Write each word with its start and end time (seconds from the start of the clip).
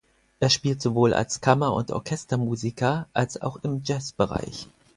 Er 0.39 0.49
spielt 0.49 0.81
sowohl 0.81 1.13
als 1.13 1.41
Kammer- 1.41 1.75
und 1.75 1.91
Orchestermusiker, 1.91 3.07
als 3.13 3.39
auch 3.39 3.57
im 3.57 3.83
Jazzbereich. 3.83 4.67